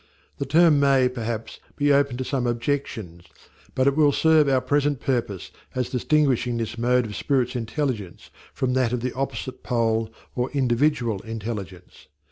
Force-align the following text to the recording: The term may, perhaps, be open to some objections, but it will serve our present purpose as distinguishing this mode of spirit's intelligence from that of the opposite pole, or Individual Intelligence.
The 0.39 0.47
term 0.47 0.79
may, 0.79 1.07
perhaps, 1.07 1.59
be 1.75 1.93
open 1.93 2.17
to 2.17 2.23
some 2.23 2.47
objections, 2.47 3.25
but 3.75 3.85
it 3.85 3.95
will 3.95 4.11
serve 4.11 4.49
our 4.49 4.59
present 4.59 4.99
purpose 4.99 5.51
as 5.75 5.91
distinguishing 5.91 6.57
this 6.57 6.75
mode 6.75 7.05
of 7.05 7.15
spirit's 7.15 7.55
intelligence 7.55 8.31
from 8.51 8.73
that 8.73 8.93
of 8.93 9.01
the 9.01 9.13
opposite 9.13 9.61
pole, 9.61 10.11
or 10.33 10.49
Individual 10.53 11.19
Intelligence. 11.19 12.07